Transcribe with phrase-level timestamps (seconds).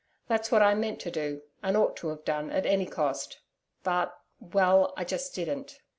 [0.27, 3.39] That's what I meant to do and ought to have done at any cost.
[3.83, 5.77] But well I just didn't.